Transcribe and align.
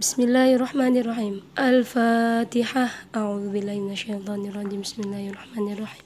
بسم 0.00 0.22
الله 0.22 0.56
الرحمن 0.56 0.96
الرحيم 0.96 1.34
الفاتحة 1.60 2.84
أعوذ 3.16 3.52
بالله 3.52 3.76
من 3.84 3.92
الشيطان 3.92 4.48
الرجيم 4.48 4.80
بسم 4.80 5.04
الله 5.04 5.28
الرحمن 5.28 5.66
الرحيم 5.76 6.04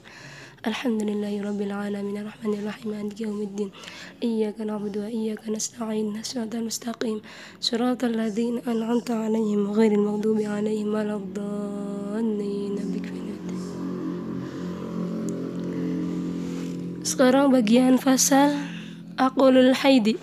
الحمد 0.67 1.01
لله 1.03 1.33
رب 1.39 1.61
العالمين 1.61 2.17
الرحمن 2.17 2.53
الرحيم 2.59 2.87
مالك 2.91 3.21
يوم 3.23 3.39
الدين 3.41 3.69
إياك 4.23 4.59
نعبد 4.67 4.97
وإياك 4.97 5.47
نستعين 5.47 6.11
صراط 6.27 6.55
المستقيم 6.55 7.17
صراط 7.63 8.03
الذين 8.03 8.67
أنعمت 8.67 9.11
عليهم 9.11 9.71
غير 9.71 9.91
المغضوب 9.91 10.39
عليهم 10.43 10.89
ولا 10.91 11.15
الضالين 11.15 12.75
بك 12.75 13.07
Sekarang 17.07 17.55
bagian 17.55 17.95
fasal 17.95 18.59
Aqulul 19.15 19.71
Haidi. 19.71 20.19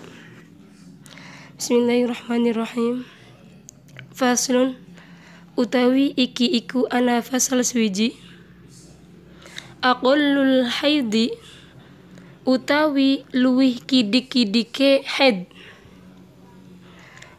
Bismillahirrahmanirrahim. 1.57 3.22
Faslun. 4.23 4.79
Utawi 5.59 6.15
iki 6.15 6.47
iku 6.47 6.87
ana 6.87 7.19
fasal 7.19 7.59
swiji 7.67 8.15
aqallul 9.83 10.63
haidi 10.79 11.35
utawi 12.47 13.27
luwih 13.35 13.83
kidik-kidike 13.83 15.03
haid. 15.03 15.43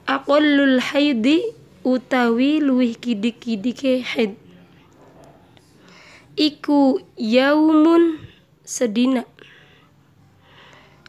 Aqallul 0.05 0.77
haidi 0.93 1.41
utawi 1.89 2.61
luwih 2.61 2.93
kidik-kidike 3.01 4.05
haid. 4.05 4.37
Iku 6.37 7.01
yaumun 7.17 8.21
sedina. 8.61 9.25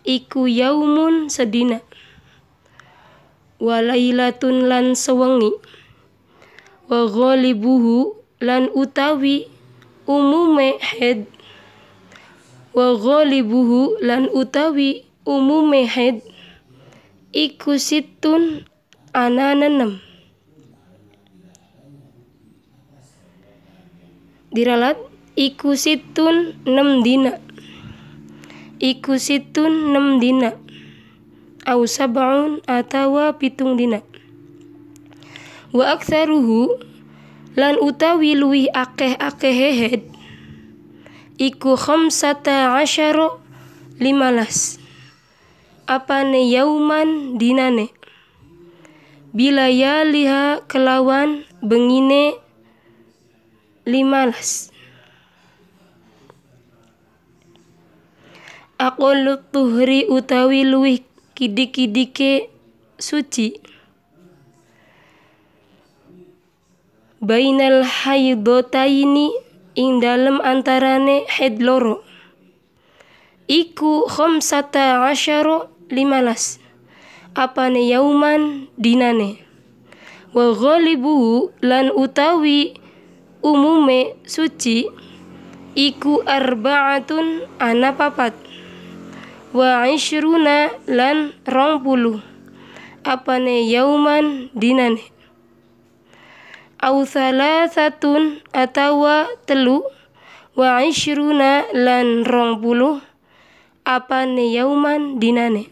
Iku 0.08 0.48
yaumun 0.48 1.28
sedina 1.28 1.84
walailatun 3.66 4.70
lan 4.70 4.94
sewengi 4.94 5.52
wa 6.90 7.00
ghalibuhu 7.10 8.14
lan 8.48 8.70
utawi 8.78 9.50
umume 10.06 10.78
head 10.78 11.26
wa 12.78 12.94
ghalibuhu 12.94 13.98
lan 14.06 14.30
utawi 14.30 15.10
umume 15.26 15.90
head 15.90 16.22
iku 17.34 17.82
situn 17.82 18.70
ananenem 19.18 19.98
diralat 24.56 24.96
iku 25.36 25.76
situn 25.76 26.56
nem 26.64 27.04
dina. 27.04 27.44
Iku 28.80 29.20
situn 29.20 29.92
nem 29.92 30.20
dina 30.24 30.65
au 31.66 31.90
sab'un 31.90 32.62
atawa 32.70 33.34
pitung 33.42 33.74
dina. 33.76 34.06
Wa 35.74 35.98
aktsaruhu 35.98 36.78
lan 37.58 37.82
utawi 37.82 38.38
luwi 38.38 38.70
akeh 38.72 39.18
akeh 39.18 39.52
head 39.54 40.04
iku 41.36 41.76
khamsata 41.76 42.80
asyara 42.80 43.42
limalas. 44.00 44.80
Apane 45.86 46.50
yauman 46.50 47.38
dinane? 47.38 47.94
Bila 49.36 49.68
ya 49.68 50.02
liha 50.08 50.64
kelawan 50.66 51.44
bengine 51.60 52.40
limalas. 53.84 54.72
Aku 58.76 59.12
tuhri 59.52 60.08
utawi 60.08 60.68
luwih 60.68 61.04
kidik-kidike 61.36 62.48
suci. 62.96 63.60
Bainal 67.20 67.84
haidotaini 67.84 69.36
ing 69.76 70.00
dalem 70.00 70.40
antarane 70.40 71.28
haid 71.28 71.60
loro. 71.60 72.02
Iku 73.52 74.08
khamsata 74.08 75.06
asyara 75.12 75.68
limalas. 75.92 76.58
Apane 77.36 77.84
yauman 77.92 78.72
dinane. 78.80 79.44
Wa 80.32 80.56
ghalibu 80.56 81.52
lan 81.60 81.92
utawi 81.92 82.80
umume 83.44 84.16
suci 84.24 84.88
iku 85.76 86.24
arbaatun 86.24 87.44
ana 87.60 87.92
papat 87.92 88.32
wa 89.56 89.88
ishruna 89.88 90.68
lan 90.84 91.32
rong 91.48 91.80
puluh 91.80 92.20
apane 93.08 93.64
yauman 93.72 94.52
dinane? 94.52 95.00
Au 96.84 97.08
salasatun 97.08 98.44
atawa 98.52 99.32
telu. 99.48 99.80
Wa 100.56 100.84
ishruna 100.84 101.72
lan 101.72 102.28
rong 102.28 102.60
puluh 102.60 103.00
apane 103.88 104.52
yauman 104.52 105.24
dinane? 105.24 105.72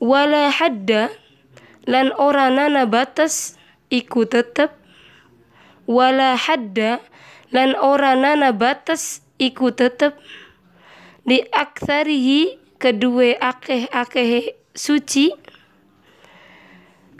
Wala 0.00 0.48
hadda 0.48 1.12
lan 1.84 2.08
ora 2.16 2.48
nana 2.48 2.88
batas 2.88 3.60
iku 3.92 4.24
tetep. 4.24 4.72
Wala 5.84 6.40
hadda 6.40 7.04
lan 7.52 7.76
ora 7.76 8.16
nana 8.16 8.52
batas 8.56 9.20
iku 9.36 9.72
tetep 9.76 10.16
di 11.26 11.42
aksarihi 11.42 12.54
kedua 12.78 13.34
akeh-akeh 13.42 14.54
suci 14.72 15.34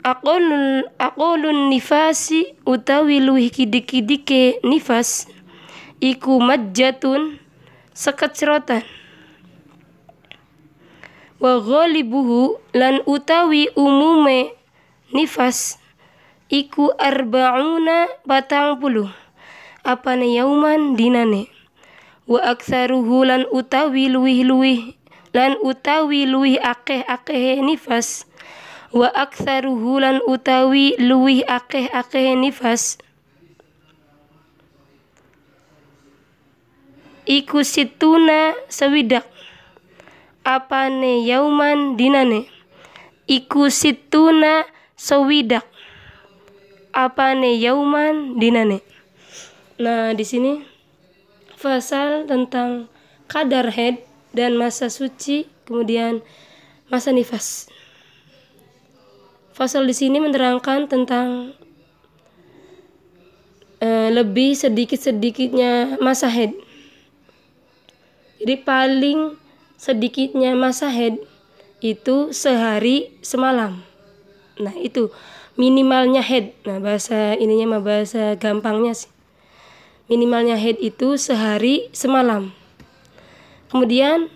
Aqolun 0.07 0.87
aqolun 0.95 1.67
nifasi 1.67 2.55
utawi 2.63 3.19
luwih 3.19 3.51
kidik-kidike 3.51 4.63
nifas 4.63 5.27
iku 5.99 6.39
majjatun 6.39 7.43
sekecrotan. 7.91 8.87
Wa 11.43 11.59
ghalibuhu 11.59 12.55
lan 12.71 13.03
utawi 13.03 13.67
umume 13.75 14.55
nifas 15.11 15.75
iku 16.47 16.95
arba'una 16.95 18.07
batang 18.23 18.79
puluh 18.79 19.11
apane 19.83 20.31
yauman 20.39 20.95
dinane 20.95 21.51
wa 22.27 22.39
aktsaruhu 22.43 23.23
lan 23.23 23.47
utawi 23.49 24.11
luwih-luwih 24.11 24.97
lan 25.37 25.53
utawi 25.61 26.25
luwih 26.25 26.57
akeh-akeh 26.59 27.61
nifas. 27.61 28.25
Wa 28.89 29.11
aktsaruhu 29.11 29.99
lan 29.99 30.23
utawi 30.25 30.95
luwih 30.97 31.43
akeh-akeh 31.43 32.33
nifas. 32.33 32.97
Iku 37.27 37.61
situna 37.61 38.55
sewidak. 38.71 39.27
Apane 40.47 41.27
yauman 41.27 41.99
dinane? 41.99 42.47
Iku 43.27 43.67
situna 43.67 44.63
sewidak. 44.95 45.67
Apane 46.95 47.59
yauman 47.59 48.39
dinane? 48.39 48.79
Nah 49.77 50.15
di 50.15 50.23
sini 50.23 50.76
fasal 51.67 52.23
tentang 52.23 52.87
kadar 53.27 53.67
head 53.75 53.99
dan 54.31 54.55
masa 54.55 54.87
suci, 54.87 55.51
kemudian 55.67 56.23
masa 56.87 57.11
nifas. 57.11 57.67
Fasal 59.51 59.83
di 59.83 59.91
sini 59.91 60.23
menerangkan 60.23 60.87
tentang 60.87 61.51
uh, 63.83 64.09
lebih 64.15 64.55
sedikit-sedikitnya 64.55 65.99
masa 65.99 66.31
head. 66.31 66.55
Jadi 68.39 68.55
paling 68.63 69.35
sedikitnya 69.75 70.55
masa 70.55 70.87
head 70.87 71.19
itu 71.83 72.31
sehari 72.31 73.11
semalam. 73.19 73.83
Nah, 74.55 74.73
itu 74.79 75.11
minimalnya 75.59 76.23
head. 76.23 76.55
Nah, 76.63 76.79
bahasa 76.79 77.35
ininya 77.35 77.75
mah 77.75 77.83
bahasa 77.83 78.39
gampangnya 78.39 78.95
sih 78.95 79.16
minimalnya 80.07 80.55
head 80.55 80.79
itu 80.79 81.19
sehari 81.19 81.91
semalam. 81.91 82.51
Kemudian 83.67 84.31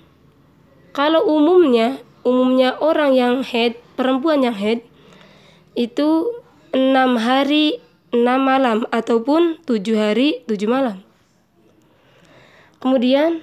kalau 0.91 1.23
umumnya 1.23 2.03
umumnya 2.21 2.75
orang 2.77 3.15
yang 3.15 3.35
head 3.41 3.79
perempuan 3.95 4.43
yang 4.43 4.55
head 4.55 4.83
itu 5.73 6.27
enam 6.75 7.15
hari 7.15 7.79
enam 8.11 8.43
malam 8.43 8.77
ataupun 8.91 9.63
tujuh 9.63 9.95
hari 9.95 10.43
tujuh 10.45 10.67
malam. 10.67 10.99
Kemudian 12.83 13.39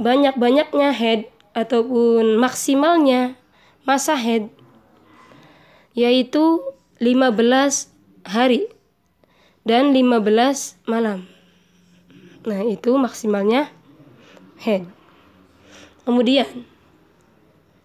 banyak-banyaknya 0.00 0.90
head 0.96 1.28
ataupun 1.52 2.40
maksimalnya 2.40 3.36
masa 3.84 4.16
head 4.16 4.48
yaitu 5.92 6.64
15 6.96 7.92
hari 8.24 8.71
dan 9.62 9.94
15 9.94 10.78
malam. 10.90 11.26
Nah, 12.42 12.60
itu 12.66 12.90
maksimalnya 12.98 13.70
head. 14.58 14.86
Kemudian 16.02 16.66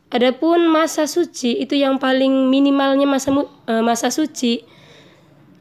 Adapun 0.08 0.72
masa 0.72 1.04
suci 1.04 1.60
itu 1.60 1.76
yang 1.76 2.00
paling 2.00 2.48
minimalnya 2.48 3.04
masa 3.04 3.28
uh, 3.36 3.84
masa 3.84 4.08
suci 4.08 4.64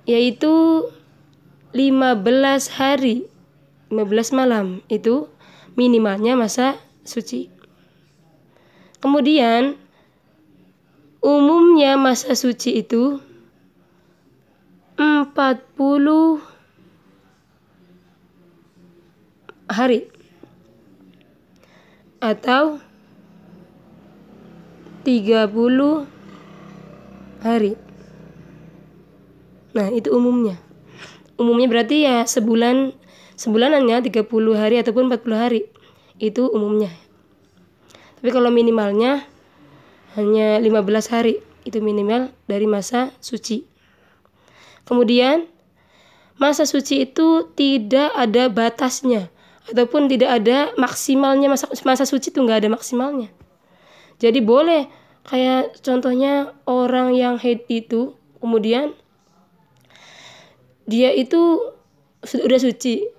yaitu 0.07 0.87
15 1.75 2.23
hari 2.79 3.27
15 3.91 4.39
malam 4.39 4.87
itu 4.87 5.27
minimalnya 5.75 6.39
masa 6.39 6.79
suci. 7.03 7.51
Kemudian 9.03 9.75
umumnya 11.19 11.99
masa 11.99 12.39
suci 12.39 12.87
itu 12.87 13.19
40 15.37 16.41
hari 19.69 20.09
atau 22.25 22.81
30 25.05 26.09
hari. 27.45 27.77
Nah, 29.77 29.93
itu 29.93 30.09
umumnya. 30.09 30.57
Umumnya 31.37 31.69
berarti 31.69 32.09
ya 32.09 32.25
sebulan 32.25 32.97
sebulanannya 33.37 34.09
30 34.09 34.25
hari 34.57 34.81
ataupun 34.81 35.13
40 35.13 35.37
hari. 35.37 35.69
Itu 36.17 36.49
umumnya. 36.49 36.89
Tapi 38.25 38.33
kalau 38.33 38.49
minimalnya 38.49 39.29
hanya 40.17 40.57
15 40.65 41.13
hari. 41.13 41.45
Itu 41.69 41.85
minimal 41.85 42.33
dari 42.49 42.65
masa 42.65 43.13
suci. 43.21 43.76
Kemudian 44.87 45.51
masa 46.39 46.63
suci 46.63 47.03
itu 47.11 47.51
tidak 47.59 48.15
ada 48.15 48.47
batasnya 48.47 49.29
ataupun 49.67 50.07
tidak 50.07 50.31
ada 50.43 50.71
maksimalnya 50.79 51.51
masa 51.51 51.67
masa 51.83 52.07
suci 52.07 52.31
itu 52.31 52.39
nggak 52.39 52.65
ada 52.65 52.71
maksimalnya. 52.71 53.29
Jadi 54.23 54.39
boleh 54.41 54.87
kayak 55.27 55.83
contohnya 55.83 56.55
orang 56.71 57.19
yang 57.19 57.35
haid 57.37 57.67
itu 57.67 58.15
kemudian 58.39 58.95
dia 60.87 61.11
itu 61.11 61.75
sudah 62.23 62.63
suci. 62.63 63.11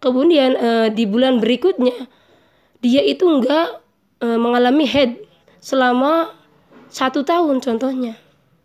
Kemudian 0.00 0.56
e, 0.56 0.70
di 0.94 1.04
bulan 1.04 1.42
berikutnya 1.42 1.92
dia 2.80 3.02
itu 3.04 3.26
enggak 3.26 3.82
e, 4.22 4.26
mengalami 4.38 4.86
haid 4.86 5.20
selama 5.60 6.32
satu 6.88 7.26
tahun 7.26 7.60
contohnya. 7.60 8.16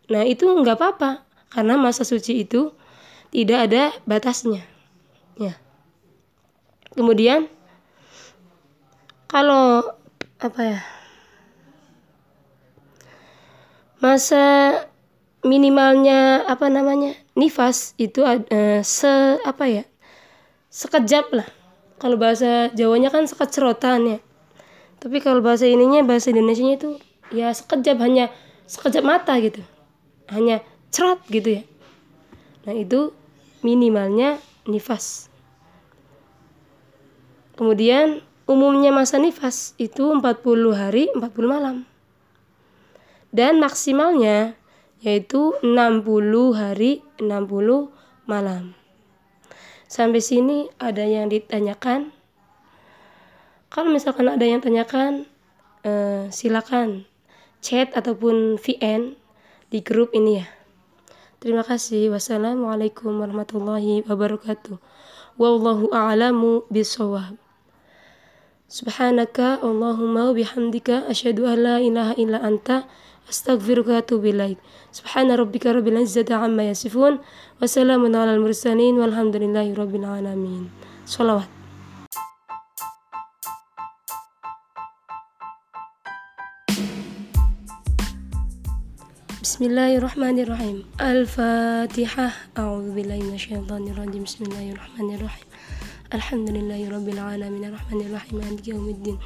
Nah 0.07 0.23
itu 0.23 0.45
enggak 0.47 0.79
apa-apa 0.79 1.24
karena 1.55 1.79
masa 1.79 2.03
suci 2.03 2.43
itu 2.43 2.75
tidak 3.31 3.71
ada 3.71 3.95
batasnya. 4.03 4.67
Ya. 5.39 5.55
Kemudian 6.91 7.47
kalau 9.31 9.95
apa 10.43 10.61
ya? 10.61 10.79
masa 14.05 14.45
minimalnya 15.41 16.45
apa 16.45 16.69
namanya 16.69 17.17
nifas 17.33 17.97
itu 17.97 18.21
uh, 18.21 18.37
se 18.85 19.13
apa 19.41 19.65
ya 19.65 19.83
sekejap 20.69 21.33
lah 21.33 21.47
kalau 21.97 22.13
bahasa 22.13 22.69
Jawanya 22.77 23.09
kan 23.09 23.25
sekecerotan 23.25 24.05
ya 24.05 24.19
tapi 25.01 25.23
kalau 25.25 25.41
bahasa 25.41 25.65
ininya 25.65 26.05
bahasa 26.05 26.29
Indonesia 26.29 26.69
itu 26.69 26.89
ya 27.33 27.49
sekejap 27.49 27.97
hanya 27.97 28.29
sekejap 28.69 29.01
mata 29.01 29.33
gitu 29.41 29.65
hanya 30.29 30.61
cerat 30.95 31.19
gitu 31.27 31.59
ya 31.59 31.63
nah 32.63 32.71
itu 32.71 33.11
minimalnya 33.59 34.39
nifas 34.63 35.27
kemudian 37.59 38.23
umumnya 38.47 38.95
masa 38.95 39.19
nifas 39.19 39.75
itu 39.75 40.15
40 40.15 40.23
hari 40.71 41.11
40 41.11 41.19
malam 41.43 41.83
dan 43.35 43.59
maksimalnya 43.59 44.55
yaitu 45.03 45.53
60 45.59 46.01
hari 46.55 47.03
60 47.19 47.91
malam. 48.25 48.73
Sampai 49.85 50.17
sini 50.17 50.65
ada 50.81 51.05
yang 51.05 51.29
ditanyakan? 51.29 52.09
Kalau 53.69 53.93
misalkan 53.93 54.31
ada 54.31 54.41
yang 54.41 54.65
tanyakan, 54.65 55.29
eh, 55.85 56.25
silakan 56.33 57.05
chat 57.61 57.93
ataupun 57.93 58.57
VN 58.57 59.13
di 59.69 59.79
grup 59.85 60.15
ini 60.17 60.41
ya. 60.41 60.47
Terima 61.45 61.61
kasih. 61.61 62.09
Wassalamualaikum 62.09 63.21
warahmatullahi 63.21 64.01
wabarakatuh. 64.09 64.81
Wallahu 65.37 65.93
a'lamu 65.93 66.65
bisawab. 66.73 67.37
Subhanaka 68.65 69.61
Allahumma 69.61 70.33
bihamdika 70.33 71.05
asyhadu 71.05 71.45
an 71.45 71.57
la 71.61 71.77
ilaha 71.77 72.17
illa 72.17 72.41
anta 72.41 72.89
astaghfiruka 73.29 73.93
wa 73.93 74.01
atubu 74.01 74.33
ilaik. 74.33 74.57
Subhana 74.89 75.37
rabbika 75.37 75.69
rabbil 75.69 76.01
izzati 76.01 76.33
amma 76.33 76.65
yasifun 76.65 77.21
wa 77.21 77.65
salamun 77.69 78.17
alal 78.17 78.41
mursalin 78.41 78.97
walhamdulillahi 78.97 79.77
rabbil 79.77 80.01
alamin. 80.01 80.73
Salawat. 81.05 81.54
بسم 89.45 89.61
الله 89.65 89.97
الرحمن 90.01 90.39
الرحيم 90.41 90.77
الفاتحة 90.97 92.27
أعوذ 92.57 92.87
بالله 92.97 93.19
من 93.29 93.33
الشيطان 93.37 93.83
الرجيم 93.93 94.23
بسم 94.25 94.41
الله 94.49 94.71
الرحمن 94.73 95.09
الرحيم 95.15 95.47
الحمد 96.17 96.49
لله 96.49 96.81
رب 96.89 97.07
العالمين 97.09 97.63
الرحمن 97.69 98.01
الرحيم 98.09 98.35
مالك 98.41 98.67
يوم 98.67 98.89
الدين 98.89 99.17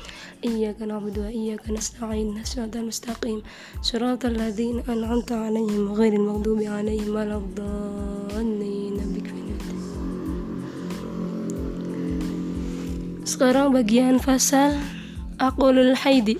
إياك 0.44 0.82
نعبد 0.84 1.16
وإياك 1.24 1.72
نستعين 1.72 2.44
صراط 2.44 2.76
المستقيم 2.76 3.40
صراط 3.82 4.26
الذين 4.26 4.84
أنعمت 4.92 5.32
عليهم 5.32 5.94
غير 5.96 6.14
المغضوب 6.14 6.68
عليهم 6.68 7.16
ولا 7.16 7.40
الضالين 7.40 8.96
sekarang 13.24 13.72
bagian 13.72 14.20
fasal 14.20 14.76
akulul 15.40 15.96
haidi. 15.96 16.36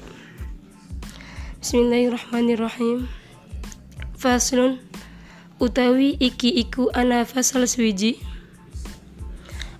Bismillahirrahmanirrahim. 1.64 3.19
Faslun 4.20 4.84
Utawi 5.64 6.20
iki 6.20 6.50
iku 6.50 6.92
ana 6.92 7.24
fasal 7.24 7.64
swiji 7.64 8.20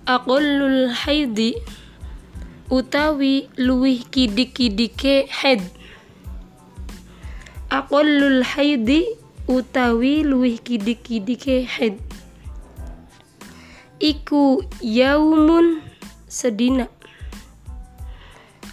aqallul 0.08 0.88
haidi 0.88 1.60
utawi 2.72 3.52
luwih 3.60 4.00
kidik-kidike 4.08 5.28
haid. 5.28 5.60
Aqallul 7.68 8.40
haidi 8.40 9.12
utawi 9.44 10.24
luwih 10.24 10.56
kidik-kidike 10.56 11.68
haid. 11.68 12.00
Iku 14.00 14.64
yaumun 14.80 15.84
sedina. 16.24 16.88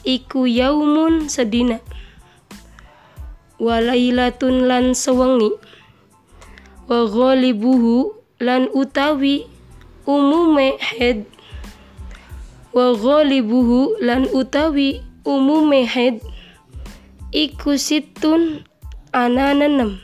Iku 0.07 0.47
yaumun 0.47 1.27
sedina 1.27 1.83
walailatun 3.57 4.69
lan 4.69 4.93
sewengi 4.93 5.51
wa 6.87 7.09
ghalibuhu 7.09 8.13
lan 8.39 8.69
utawi 8.73 9.49
umume 10.05 10.77
head 10.77 11.25
wa 12.73 12.93
ghalibuhu 12.93 13.97
lan 13.99 14.29
utawi 14.29 15.01
umume 15.25 15.83
head 15.83 16.21
iku 17.33 17.75
situn 17.75 18.63
ananenem. 19.11 19.99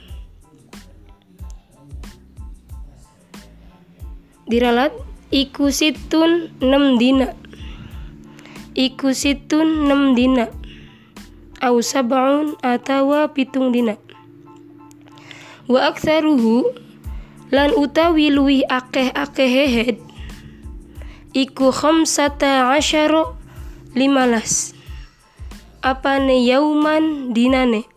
Diralat 4.50 4.92
iku 5.32 5.72
situn 5.72 6.52
nem 6.60 7.00
dina 7.00 7.32
iku 8.76 9.14
situn 9.16 9.88
nem 9.88 10.18
dina 10.18 10.50
au 11.64 11.80
sab'un 11.80 12.60
atawa 12.60 13.32
pitung 13.32 13.72
dina. 13.72 13.96
Wa 15.72 15.96
aktsaruhu 15.96 16.68
lan 17.56 17.72
utawi 17.80 18.28
luwih 18.28 18.68
akeh-akeh 18.68 19.48
head 19.72 19.98
iku 21.32 21.72
khamsata 21.72 22.76
asyara 22.76 23.32
limalas. 23.96 24.76
Apane 25.80 26.44
yauman 26.44 27.32
dinane? 27.32 27.88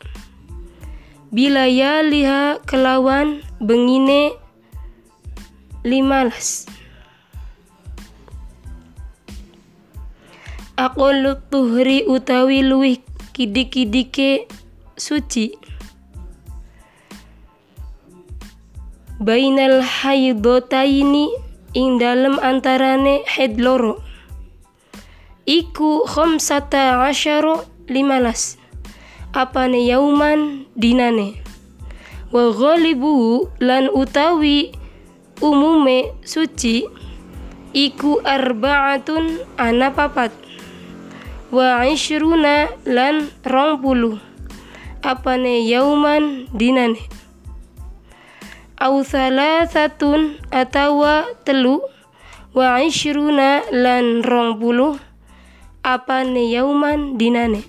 Bila 1.35 1.67
ya 1.67 2.07
liha 2.07 2.63
kelawan 2.63 3.43
bengine 3.59 4.31
limalas. 5.83 6.71
Aku 10.77 11.09
tuhri 11.51 12.05
utawi 12.05 12.61
luwih 12.61 13.01
kidik-kidike 13.37 14.49
suci. 14.97 15.53
Bainal 19.21 19.85
haidotaini 19.85 21.29
ing 21.77 22.01
dalem 22.01 22.41
antarane 22.41 23.21
haid 23.29 23.61
loro. 23.61 24.01
Iku 25.45 26.09
khamsata 26.09 27.05
asyara 27.05 27.61
limalas. 27.93 28.57
Apane 29.37 29.85
yauman 29.85 30.65
dinane. 30.73 31.37
Wa 32.33 32.49
ghalibu 32.57 33.53
lan 33.61 33.93
utawi 33.93 34.73
umume 35.45 36.17
suci. 36.25 36.89
Iku 37.77 38.25
arba'atun 38.25 39.45
ana 39.61 39.93
papat 39.93 40.33
wa 41.55 41.87
ishruna 41.87 42.67
lan 42.83 43.31
rong 43.47 43.79
puluh 43.79 44.19
apane 45.03 45.63
yauman 45.63 46.51
dinane? 46.51 46.99
Au 48.77 49.01
satun 49.07 50.37
atawa 50.53 51.25
telu. 51.47 51.81
Wa 52.57 52.81
ishruna 52.81 53.69
lan 53.69 54.25
rong 54.25 54.57
puluh 54.57 54.97
apane 55.85 56.49
yauman 56.49 57.21
dinane? 57.21 57.63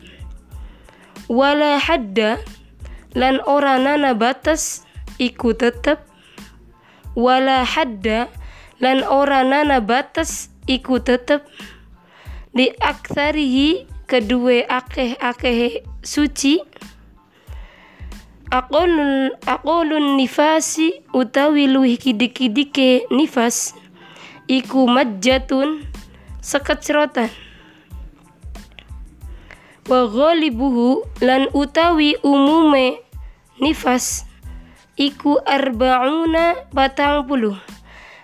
Wala 1.28 1.76
hadda 1.76 2.40
lan 3.16 3.44
ora 3.44 3.76
nana 3.76 4.16
batas 4.16 4.88
iku 5.20 5.52
tetep. 5.52 6.00
Wala 7.20 7.68
hadda 7.68 8.32
lan 8.80 9.04
ora 9.04 9.44
nana 9.44 9.84
batas 9.84 10.48
iku 10.72 11.04
tetep 11.04 11.44
di 12.56 12.72
aksarihi 12.78 13.88
kedua 14.08 14.64
akeh-akeh 14.68 15.84
suci 16.04 16.64
aqolun 18.48 19.36
aqolun 19.44 20.16
nifasi 20.16 21.04
utawi 21.12 21.68
luwih 21.68 22.00
kidik-kidike 22.00 23.08
nifas 23.12 23.76
iku 24.48 24.88
majjatun 24.88 25.84
sekecrotan 26.40 27.28
wa 29.92 30.08
ghalibuhu 30.08 31.04
lan 31.20 31.52
utawi 31.52 32.16
umume 32.24 33.00
nifas 33.60 34.28
iku 34.98 35.38
arba'una 35.46 36.68
batang 36.74 37.24
puluh. 37.30 37.56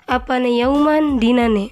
Apane 0.04 0.60
yauman 0.60 1.16
dinane 1.16 1.72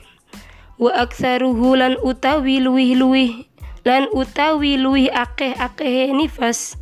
wa 0.81 0.91
aktsaruhu 0.97 1.77
lan 1.77 1.93
utawi 2.01 2.57
luwih-luwih 2.57 3.45
lan 3.85 4.09
utawi 4.13 4.77
luwih 4.77 5.09
akeh-akeh 5.13 6.13
nifas. 6.13 6.77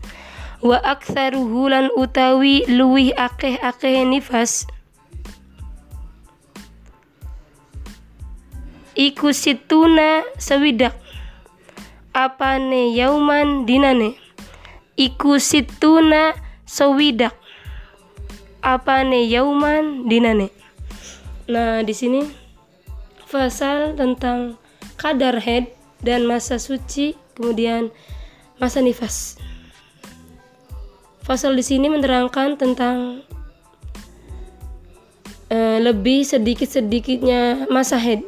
Wa 0.60 0.79
aktsaruhu 0.84 1.72
lan 1.72 1.88
utawi 1.96 2.68
luwih 2.68 3.15
akeh-akeh 3.15 4.03
nifas. 4.03 4.68
Iku 9.00 9.32
situna 9.32 10.27
sewidak. 10.36 10.96
Apane 12.12 12.91
yauman 12.91 13.63
dinane? 13.63 14.20
Iku 15.00 15.39
situna 15.39 16.36
sewidak. 16.68 17.32
Apane 18.60 19.24
yauman 19.32 20.03
dinane? 20.12 20.51
Nah, 21.48 21.79
di 21.79 21.96
sini 21.96 22.27
pasal 23.29 23.93
tentang 23.93 24.57
kadar 24.98 25.38
head 25.38 25.69
dan 26.01 26.25
masa 26.25 26.57
suci, 26.57 27.13
kemudian 27.38 27.93
masa 28.57 28.81
nifas. 28.81 29.38
Pasal 31.24 31.53
di 31.53 31.62
sini 31.62 31.93
menerangkan 31.93 32.57
tentang 32.57 33.21
uh, 35.53 35.77
lebih 35.77 36.25
sedikit-sedikitnya 36.25 37.69
masa 37.69 38.01
head. 38.01 38.25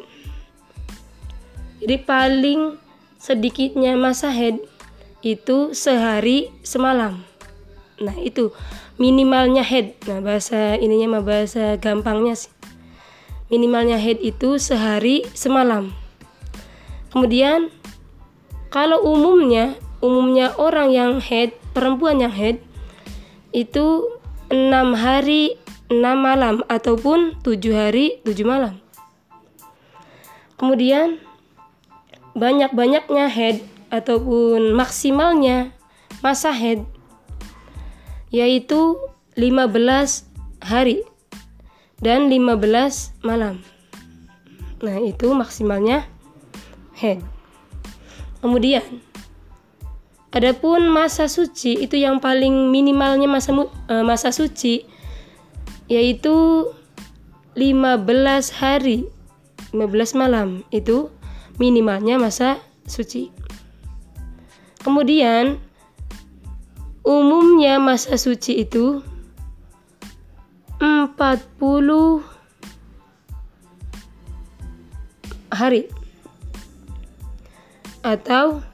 Jadi 1.81 1.98
paling 2.05 2.77
sedikitnya 3.17 3.98
masa 3.98 4.29
head 4.29 4.62
itu 5.25 5.74
sehari 5.74 6.53
semalam. 6.62 7.25
Nah, 7.98 8.13
itu 8.22 8.53
minimalnya 9.01 9.65
head. 9.65 9.98
Nah, 10.05 10.22
bahasa 10.22 10.77
ininya 10.77 11.17
mah 11.17 11.25
bahasa 11.25 11.74
gampangnya 11.81 12.38
sih 12.38 12.53
minimalnya 13.51 14.00
head 14.00 14.17
itu 14.24 14.55
sehari 14.58 15.27
semalam. 15.36 15.91
Kemudian 17.12 17.67
kalau 18.72 19.03
umumnya 19.03 19.75
umumnya 20.00 20.55
orang 20.55 20.89
yang 20.89 21.12
head 21.20 21.51
perempuan 21.75 22.24
yang 22.24 22.31
head 22.31 22.63
itu 23.51 24.08
enam 24.48 24.96
hari 24.96 25.60
enam 25.91 26.24
malam 26.24 26.55
ataupun 26.72 27.36
tujuh 27.43 27.75
hari 27.75 28.24
tujuh 28.24 28.48
malam. 28.48 28.79
Kemudian 30.55 31.20
banyak-banyaknya 32.31 33.27
head 33.27 33.60
ataupun 33.91 34.72
maksimalnya 34.72 35.75
masa 36.24 36.55
head 36.55 36.88
yaitu 38.31 38.96
15 39.36 40.24
hari 40.63 41.03
dan 42.01 42.27
15 42.27 43.22
malam. 43.22 43.62
Nah, 44.81 44.98
itu 44.98 45.29
maksimalnya 45.38 46.10
head. 46.98 47.22
Kemudian 48.41 48.81
adapun 50.34 50.89
masa 50.89 51.29
suci 51.29 51.77
itu 51.77 52.01
yang 52.01 52.17
paling 52.17 52.74
minimalnya 52.74 53.29
masa 53.29 53.53
uh, 53.53 54.01
masa 54.01 54.34
suci 54.34 54.89
yaitu 55.86 56.65
15 57.53 58.08
hari 58.58 59.05
15 59.75 60.17
malam 60.17 60.65
itu 60.74 61.13
minimalnya 61.62 62.17
masa 62.17 62.58
suci. 62.89 63.29
Kemudian 64.81 65.62
umumnya 67.05 67.77
masa 67.77 68.17
suci 68.17 68.65
itu 68.65 69.05
40 70.82 72.26
hari 75.54 75.86
atau 78.02 78.66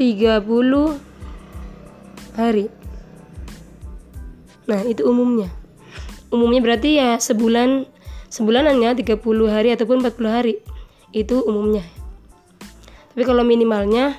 30 0.00 0.96
hari. 2.32 2.72
Nah, 4.64 4.80
itu 4.88 5.04
umumnya. 5.04 5.52
Umumnya 6.32 6.64
berarti 6.64 6.96
ya 6.96 7.20
sebulan 7.20 7.84
sebulanannya 8.32 8.96
30 8.96 9.20
hari 9.52 9.76
ataupun 9.76 10.00
40 10.00 10.32
hari. 10.32 10.64
Itu 11.12 11.44
umumnya. 11.44 11.84
Tapi 13.12 13.28
kalau 13.28 13.44
minimalnya 13.44 14.16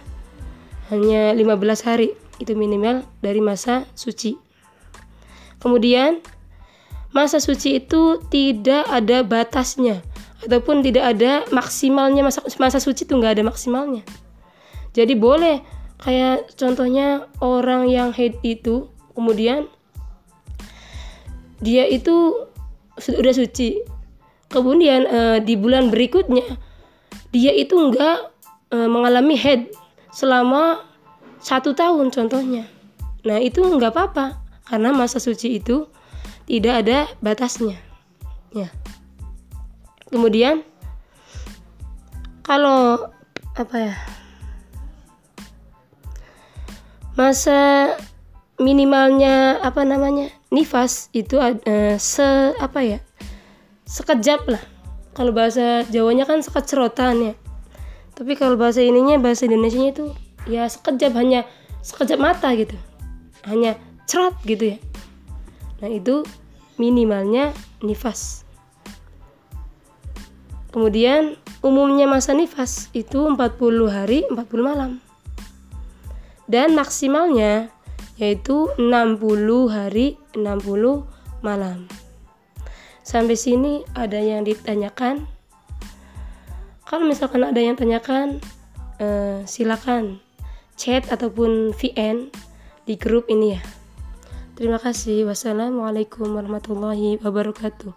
hanya 0.93 1.33
15 1.33 1.81
hari, 1.81 2.13
itu 2.37 2.53
minimal 2.53 3.01
dari 3.25 3.41
masa 3.41 3.89
suci. 3.97 4.52
Kemudian 5.63 6.19
masa 7.15 7.39
suci 7.39 7.79
itu 7.79 8.19
tidak 8.27 8.83
ada 8.91 9.23
batasnya 9.23 10.03
ataupun 10.43 10.83
tidak 10.83 11.15
ada 11.15 11.47
maksimalnya. 11.55 12.19
Masa 12.27 12.43
masa 12.59 12.83
suci 12.83 13.07
itu 13.07 13.15
nggak 13.15 13.39
ada 13.39 13.43
maksimalnya. 13.47 14.03
Jadi 14.91 15.15
boleh 15.15 15.63
kayak 16.03 16.51
contohnya 16.59 17.31
orang 17.39 17.87
yang 17.87 18.11
haid 18.11 18.35
itu 18.43 18.91
kemudian 19.15 19.71
dia 21.63 21.87
itu 21.87 22.43
sudah 22.99 23.31
suci. 23.31 23.79
Kemudian 24.51 25.07
e, 25.07 25.19
di 25.41 25.55
bulan 25.55 25.89
berikutnya 25.89 26.45
dia 27.31 27.55
itu 27.55 27.73
enggak 27.79 28.35
e, 28.69 28.77
mengalami 28.85 29.39
head 29.39 29.71
selama 30.11 30.83
satu 31.39 31.71
tahun 31.71 32.11
contohnya. 32.11 32.67
Nah 33.23 33.39
itu 33.39 33.63
enggak 33.63 33.95
apa-apa 33.95 34.42
karena 34.67 34.95
masa 34.95 35.19
suci 35.19 35.59
itu 35.59 35.87
tidak 36.47 36.85
ada 36.85 37.07
batasnya. 37.23 37.79
Ya. 38.51 38.69
Kemudian 40.11 40.61
kalau 42.43 43.09
apa 43.55 43.75
ya? 43.79 43.95
Masa 47.13 47.93
minimalnya 48.57 49.61
apa 49.61 49.85
namanya? 49.85 50.29
nifas 50.53 51.09
itu 51.17 51.41
uh, 51.41 51.97
se 51.97 52.53
apa 52.61 52.79
ya? 52.85 52.99
sekejap 53.89 54.45
lah. 54.49 54.63
Kalau 55.13 55.29
bahasa 55.29 55.85
Jawanya 55.93 56.25
kan 56.25 56.41
sekecerotan 56.41 57.15
ya. 57.21 57.33
Tapi 58.13 58.37
kalau 58.37 58.57
bahasa 58.57 58.81
ininya 58.81 59.17
bahasa 59.17 59.45
Indonesia 59.45 59.81
itu 59.81 60.13
ya 60.45 60.65
sekejap 60.69 61.13
hanya 61.17 61.45
sekejap 61.81 62.17
mata 62.21 62.53
gitu. 62.53 62.77
Hanya 63.45 63.77
cerat 64.09 64.35
gitu 64.43 64.75
ya. 64.75 64.77
Nah 65.83 65.89
itu 65.91 66.23
minimalnya 66.79 67.51
nifas. 67.83 68.43
Kemudian 70.73 71.37
umumnya 71.61 72.09
masa 72.09 72.33
nifas 72.33 72.89
itu 72.97 73.29
40 73.29 73.37
hari 73.87 74.25
40 74.31 74.41
malam. 74.65 74.97
Dan 76.49 76.73
maksimalnya 76.73 77.69
yaitu 78.17 78.69
60 78.77 79.21
hari 79.69 80.17
60 80.33 81.05
malam. 81.45 81.85
Sampai 83.03 83.35
sini 83.35 83.83
ada 83.93 84.17
yang 84.17 84.47
ditanyakan? 84.47 85.27
Kalau 86.87 87.05
misalkan 87.05 87.43
ada 87.43 87.59
yang 87.59 87.75
tanyakan 87.75 88.39
eh, 88.97 89.43
silakan 89.45 90.23
chat 90.79 91.05
ataupun 91.09 91.73
VN 91.75 92.33
di 92.87 92.95
grup 92.97 93.29
ini 93.29 93.57
ya. 93.57 93.61
Terima 94.53 94.77
kasih. 94.77 95.25
Wassalamualaikum 95.25 96.29
warahmatullahi 96.29 97.17
wabarakatuh. 97.25 97.89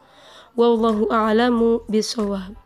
Wallahu 0.57 1.13
a'lamu 1.13 1.85
bisawab. 1.85 2.57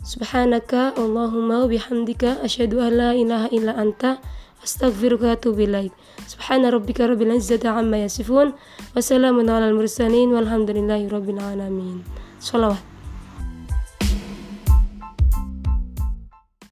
Subhanaka 0.00 0.96
Allahumma 0.96 1.68
bihamdika 1.68 2.40
asyhadu 2.40 2.80
an 2.80 2.92
la 2.96 3.10
ilaha 3.12 3.52
illa 3.52 3.76
anta 3.76 4.24
astaghfiruka 4.64 5.28
wa 5.28 5.36
atubu 5.36 5.68
ilaik. 5.68 5.92
Subhana 6.24 6.72
rabbika 6.72 7.04
rabbil 7.04 7.36
izzati 7.36 7.68
amma 7.68 8.08
yasifun 8.08 8.56
wa 8.56 8.98
salamun 9.04 9.52
alal 9.52 9.76
mursalin 9.76 10.32
walhamdulillahi 10.32 11.12
rabbil 11.12 11.44
alamin. 11.44 12.00
Shalawat. 12.40 12.91